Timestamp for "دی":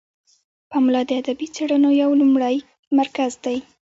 3.45-3.57